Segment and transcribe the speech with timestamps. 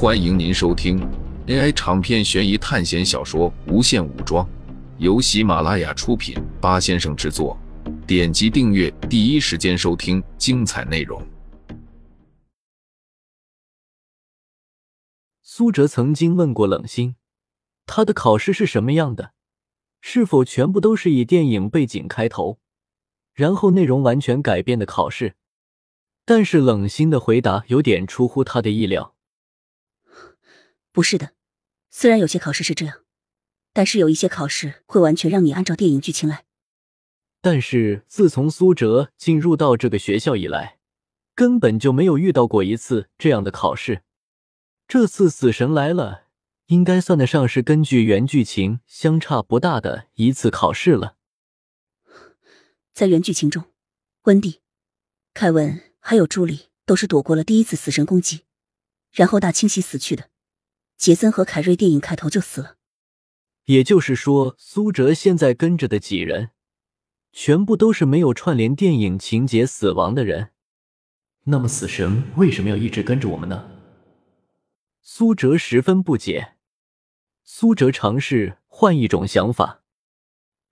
[0.00, 1.00] 欢迎您收听
[1.48, 4.46] AI 长篇悬疑探险小说《无限武装》，
[4.98, 7.58] 由喜马拉雅出品，八先生制作。
[8.06, 11.20] 点击订阅，第一时间收听精彩内容。
[15.42, 17.16] 苏哲曾经问过冷心，
[17.84, 19.32] 他的考试是什么样的？
[20.00, 22.60] 是否全部都是以电影背景开头，
[23.34, 25.34] 然后内容完全改变的考试？
[26.24, 29.16] 但是冷心的回答有点出乎他的意料。
[30.98, 31.32] 不是的，
[31.90, 33.04] 虽然有些考试是这样，
[33.72, 36.44] 但是有一些考试会完全让你按照电影剧情来。
[37.40, 40.80] 但是自从苏哲进入到这个学校以来，
[41.36, 44.02] 根本就没有遇到过一次这样的考试。
[44.88, 46.24] 这次死神来了，
[46.66, 51.14] 应该算得上是根据原剧情相差不大的一次考试了。
[52.92, 53.66] 在原剧情中，
[54.22, 54.62] 温蒂、
[55.32, 58.40] 凯文还有朱莉都是躲过了第一次死神攻击，
[59.12, 60.30] 然后大清洗死去的。
[60.98, 62.74] 杰森和凯瑞电影开头就死了，
[63.66, 66.50] 也就是说，苏哲现在跟着的几人，
[67.32, 70.50] 全部都是没有串联电影情节死亡的人。
[71.44, 73.70] 那么，死神为什么要一直跟着我们呢？
[75.00, 76.54] 苏哲十分不解。
[77.44, 79.82] 苏哲尝试换一种想法：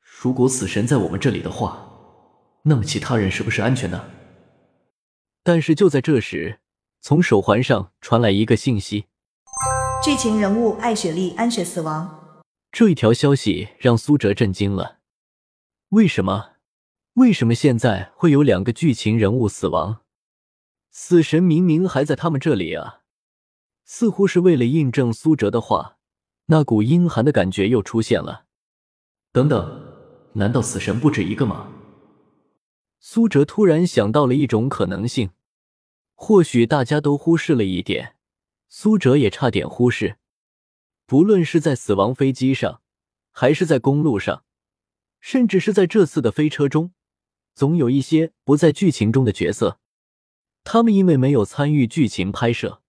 [0.00, 1.88] 如果死神在我们这里的话，
[2.62, 4.10] 那么其他人是不是安全呢？
[5.44, 6.58] 但是就在这时，
[7.00, 9.06] 从手环上传来一个信息。
[10.04, 12.38] 剧情人物艾雪莉·安雪死亡。
[12.70, 14.98] 这一条消息让苏哲震惊了。
[15.88, 16.56] 为什么？
[17.14, 20.02] 为什么现在会有两个剧情人物死亡？
[20.90, 23.00] 死神明明还在他们这里啊！
[23.84, 25.96] 似乎是为了印证苏哲的话，
[26.46, 28.44] 那股阴寒的感觉又出现了。
[29.32, 29.82] 等等，
[30.34, 31.72] 难道死神不止一个吗？
[33.00, 35.30] 苏哲突然想到了一种可能性，
[36.14, 38.15] 或许大家都忽视了一点。
[38.68, 40.16] 苏哲也差点忽视，
[41.06, 42.82] 不论是在死亡飞机上，
[43.30, 44.44] 还是在公路上，
[45.20, 46.92] 甚至是在这次的飞车中，
[47.54, 49.78] 总有一些不在剧情中的角色。
[50.64, 52.82] 他们因为没有参与剧情拍摄，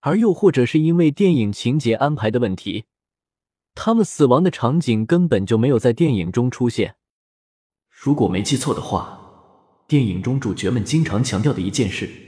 [0.00, 2.86] 而又或者是因为电影情节安排的问题，
[3.76, 6.96] 他们死亡的场景根本就没有在电影中出现。
[7.88, 9.22] 如果没记错的话，
[9.86, 12.25] 电影中主角们经常强调的一件事。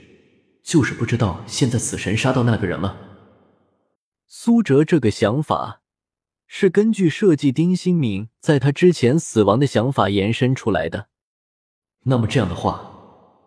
[0.62, 2.96] 就是不知道现在死神杀到那个人了。
[4.26, 5.80] 苏哲这个想法
[6.46, 11.08] 是根据设计丁新明在他之前死亡的想法延伸出来的。
[12.04, 12.90] 那么这样的话，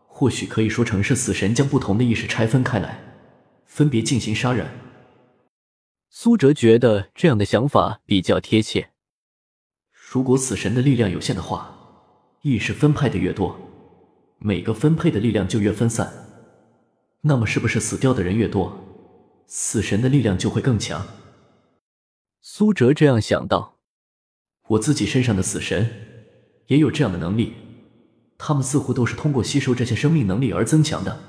[0.08, 3.00] 或许可以说成是死神将不同的意识拆分开来，
[3.66, 4.68] 分别进行杀人。
[6.10, 8.90] 苏哲觉得这样的想法比较贴切。
[9.94, 11.78] 如果死神的力量有限的话，
[12.42, 13.58] 意识分派的越多，
[14.40, 16.12] 每个分配的力量就越分散。
[17.22, 18.78] 那么，是不是死掉的人越多，
[19.46, 21.06] 死神的力量就会更强？
[22.42, 23.78] 苏哲这样想到。
[24.70, 25.90] 我自己身上的死神
[26.68, 27.54] 也有这样的能力，
[28.38, 31.20] 他们似乎都是通过吸收这些生命能力而增强的。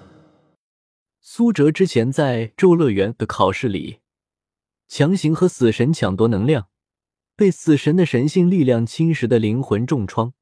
[1.21, 3.99] 苏哲之前在咒乐园的考试里，
[4.89, 6.69] 强行和死神抢夺能量，
[7.37, 10.33] 被死神的神性力量侵蚀的灵魂重创，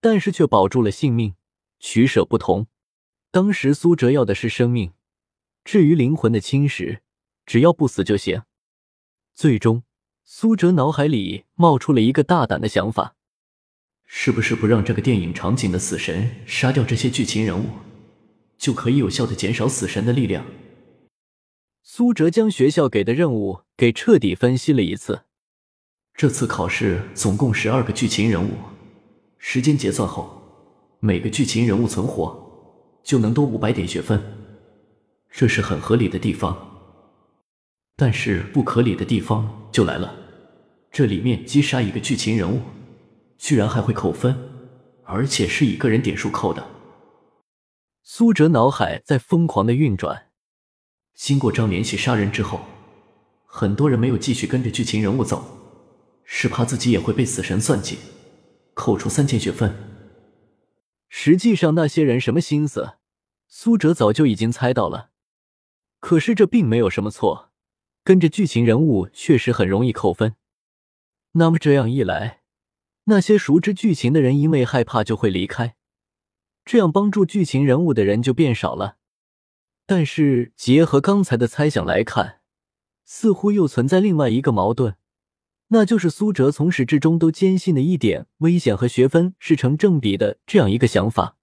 [0.00, 1.34] 但是却保住了性命。
[1.80, 2.68] 取舍不同。
[3.34, 4.92] 当时苏哲要的是生命，
[5.64, 7.00] 至于灵魂的侵蚀，
[7.44, 8.42] 只要不死就行。
[9.34, 9.82] 最终，
[10.22, 13.16] 苏哲脑海里冒出了一个大胆的想法：
[14.06, 17.70] 是不是不让这个电影场景的死神杀掉这些剧情人物，
[18.56, 20.46] 就可以有效的减少死神的力量？
[21.82, 25.24] 苏哲将学校给的任务给彻底分析了一次。
[26.14, 28.52] 这次考试总共十二个剧情人物，
[29.38, 30.40] 时间结算后，
[31.00, 32.43] 每个剧情人物存活。
[33.04, 34.20] 就能多五百点学分，
[35.30, 36.70] 这是很合理的地方。
[37.96, 40.16] 但是不合理的地方就来了，
[40.90, 42.60] 这里面击杀一个剧情人物，
[43.38, 44.36] 居然还会扣分，
[45.04, 46.66] 而且是以个人点数扣的。
[48.02, 50.30] 苏哲脑海在疯狂的运转。
[51.14, 52.60] 经过张连喜杀人之后，
[53.46, 55.44] 很多人没有继续跟着剧情人物走，
[56.24, 57.98] 是怕自己也会被死神算计，
[58.74, 59.72] 扣除三千学分。
[61.16, 62.94] 实际上，那些人什么心思，
[63.46, 65.10] 苏哲早就已经猜到了。
[66.00, 67.52] 可是这并没有什么错，
[68.02, 70.34] 跟着剧情人物确实很容易扣分。
[71.34, 72.40] 那么这样一来，
[73.04, 75.76] 那些熟知剧情的人因为害怕就会离开，
[76.64, 78.96] 这样帮助剧情人物的人就变少了。
[79.86, 82.40] 但是结合刚才的猜想来看，
[83.04, 84.96] 似乎又存在另外一个矛盾。
[85.68, 91.36] 那就是苏哲从始至终都坚信的一点：危险和学分是成正比的这样一个想法。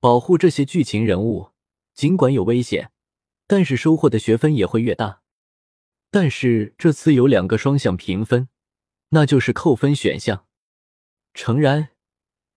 [0.00, 1.50] 保护这些剧情人物，
[1.94, 2.90] 尽管有危险，
[3.46, 5.22] 但是收获的学分也会越大。
[6.10, 8.48] 但是这次有两个双向评分，
[9.10, 10.46] 那就是扣分选项。
[11.34, 11.90] 诚然，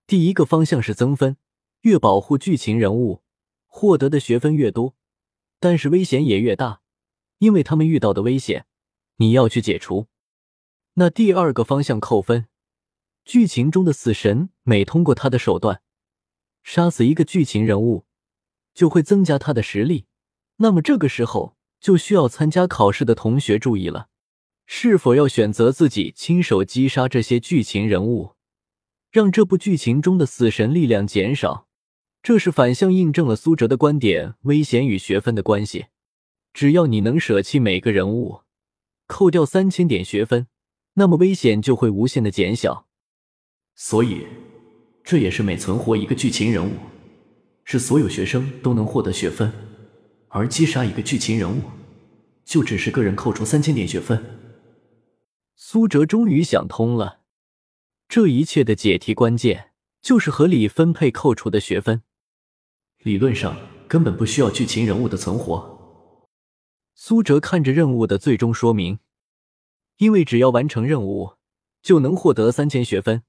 [0.07, 1.37] 第一个方向是增分，
[1.81, 3.21] 越保护剧情人物，
[3.65, 4.95] 获得的学分越多，
[5.59, 6.81] 但是危险也越大，
[7.39, 8.65] 因为他们遇到的危险，
[9.17, 10.07] 你要去解除。
[10.93, 12.47] 那第二个方向扣分，
[13.25, 15.81] 剧情中的死神每通过他的手段
[16.63, 18.05] 杀死一个剧情人物，
[18.73, 20.05] 就会增加他的实力。
[20.57, 21.57] 那么这个时候。
[21.81, 24.09] 就需要参加考试的同学注意了，
[24.67, 28.35] 是否要选择自己亲手击杀这些剧情人物，
[29.09, 31.67] 让这部剧情中的死神力量减少？
[32.21, 35.87] 这是反向印证了苏哲的观点：危险与学分的关系。
[36.53, 38.41] 只要你能舍弃每个人物，
[39.07, 40.45] 扣掉三千点学分，
[40.93, 42.87] 那么危险就会无限的减小。
[43.75, 44.25] 所以，
[45.03, 46.73] 这也是每存活一个剧情人物，
[47.63, 49.51] 是所有学生都能获得学分。
[50.27, 51.61] 而击杀一个剧情人物，
[52.45, 54.39] 就只是个人扣除三千点学分。
[55.55, 57.19] 苏哲终于想通了，
[58.07, 59.71] 这一切的解题关键
[60.01, 62.03] 就是合理分配扣除的学分。
[62.99, 66.11] 理论上根本不需要剧情人物的存活。
[66.95, 68.99] 苏哲看着任务的最终说明，
[70.01, 71.33] 因为只要完成任务，
[71.83, 73.21] 就能获得三千学分。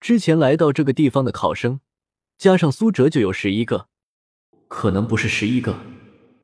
[0.00, 1.80] 之前来到这个地方的考生，
[2.38, 3.88] 加上苏哲就有十一个，
[4.66, 5.78] 可能不是十一个。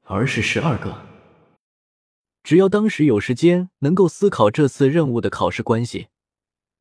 [0.02, 1.06] 而是十二个。
[2.42, 6.08] 只要当时有时间，能够思考这次任务的考试关系，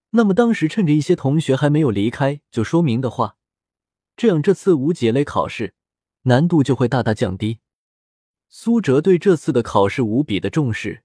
[0.10, 3.38] 那么当时趁着一些同学还没有离开就说明的话，
[4.18, 5.76] 这样这次无解类考试
[6.24, 7.60] 难度就会大大降低。
[8.50, 11.04] 苏哲对这次的考试无比的重视，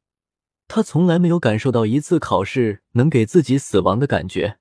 [0.69, 4.59] 他从来没有感受到一次考试能给自己死亡的感觉。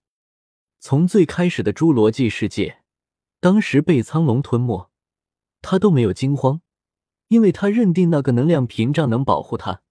[0.80, 2.84] 从最开始的侏罗纪世界，
[3.40, 4.90] 当时被苍龙吞没，
[5.62, 6.62] 他都没有惊慌。
[7.30, 9.82] 因为他认定那个能量屏障能保护他，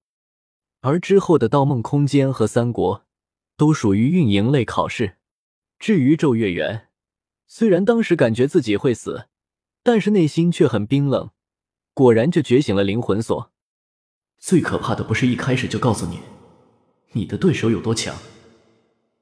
[0.80, 2.98] 而之后的《盗梦空间》和《三国》
[3.56, 5.16] 都属于运营类考试。
[5.80, 6.88] 至于咒月圆，
[7.48, 9.28] 虽然当时感觉自己会死，
[9.82, 11.30] 但是内心却很冰冷。
[11.94, 13.51] 果然就觉醒了灵魂锁。
[14.42, 16.18] 最可怕的不是一开始就告诉你
[17.12, 18.16] 你的对手有多强，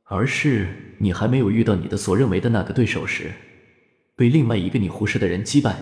[0.05, 3.31] 而是你还没有遇到你的所认为的那个对手时，
[4.17, 5.79] 被另外一个你忽视的人击败。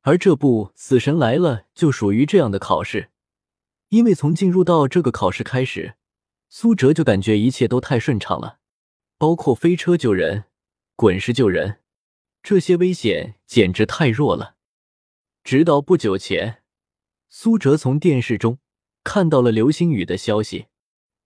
[0.00, 3.10] 而这部《死神来了》就属于这样的考试，
[3.90, 5.94] 因为从进入到这个考试开始，
[6.48, 8.58] 苏哲就感觉一切都太顺畅了，
[9.18, 10.46] 包括飞车救人、
[10.96, 11.78] 滚石救人，
[12.42, 14.56] 这些危险简直太弱了。
[15.44, 16.62] 直到不久前，
[17.32, 18.58] 苏哲从电视中
[19.04, 20.66] 看到了流星雨的消息，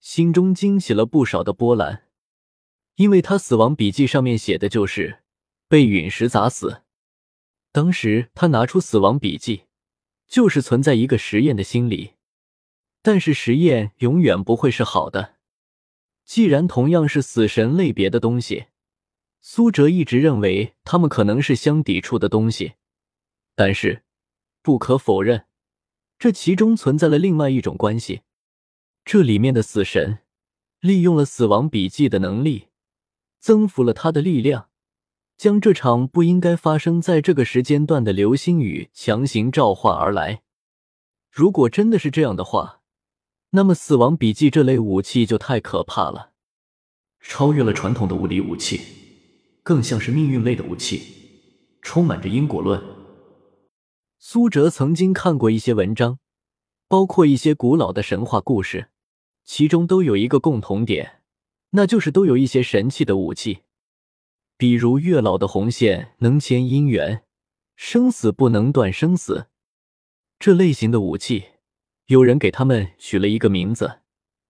[0.00, 2.04] 心中惊起了不少的波澜，
[2.96, 5.22] 因为他死亡笔记上面写的就是
[5.66, 6.82] 被陨石砸死。
[7.72, 9.62] 当时他拿出死亡笔记，
[10.28, 12.12] 就是存在一个实验的心理，
[13.00, 15.36] 但是实验永远不会是好的。
[16.26, 18.66] 既然同样是死神类别的东西，
[19.40, 22.74] 苏哲一直认为他们可能是相抵触的东西，
[23.54, 24.04] 但是
[24.62, 25.46] 不可否认，
[26.18, 28.22] 这其中存在了另外一种关系。
[29.04, 30.20] 这里面的死神
[30.80, 32.68] 利用了死亡笔记的能力，
[33.38, 34.68] 增幅了他的力量。
[35.36, 40.42] 将这场不应该发生在这个时间段的流星雨强行召唤而来。
[41.28, 42.80] 如果真的是这样的话，
[43.50, 46.30] 那么死亡笔记这类武器就太可怕了，
[47.20, 48.80] 超越了传统的物理武器，
[49.64, 51.02] 更像是命运类的武器，
[51.82, 52.80] 充满着因果论。
[54.26, 56.18] 苏哲曾经看过一些文章，
[56.88, 58.88] 包括一些古老的神话故事，
[59.44, 61.20] 其中都有一个共同点，
[61.72, 63.64] 那就是都有一些神器的武器。
[64.56, 67.24] 比如月老的红线能牵姻缘，
[67.76, 69.48] 生死不能断生死，
[70.38, 71.44] 这类型的武器，
[72.06, 74.00] 有人给他们取了一个名字，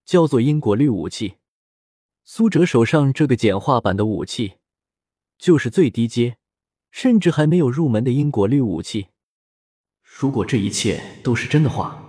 [0.05, 1.39] 叫做因果律武器。
[2.23, 4.59] 苏哲手上这个简化版的武器，
[5.37, 6.37] 就是最低阶，
[6.93, 9.09] 甚至还没有入门的因果律武器。
[10.17, 12.01] 如果这一切都是真的话，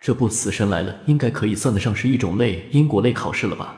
[0.00, 3.76] 这部《死神来了》应该可以算得上是一种类因果类考试了吧？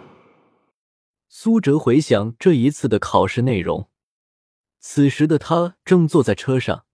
[1.29, 3.91] 苏哲回想这一次的考试内容，
[4.79, 6.85] 此时的他正坐在车上，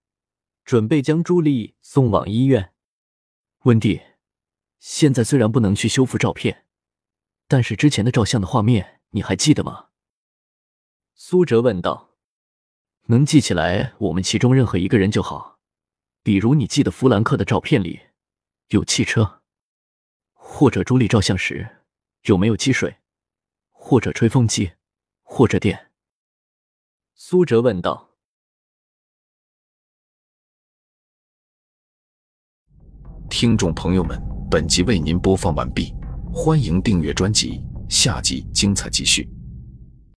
[0.64, 2.72] 准备将朱莉送往医院。
[3.64, 4.00] 温蒂，
[4.78, 6.64] 现在虽然不能去修复照片，
[7.46, 9.88] 但是之前的照相的画面你还记得吗？
[11.14, 12.08] 苏哲问道。
[13.08, 15.59] 能记起来我们其中任何一个人就好，
[16.22, 18.00] 比如你记得弗兰克的照片里
[18.68, 19.42] 有汽车，
[20.32, 21.84] 或者朱莉照相时
[22.22, 22.96] 有没有积水？
[23.82, 24.70] 或者吹风机，
[25.22, 25.90] 或者电。
[27.14, 28.10] 苏哲问道
[33.30, 35.94] ：“听众朋友们，本集为您播放完毕，
[36.30, 39.26] 欢迎订阅专辑，下集精彩继续。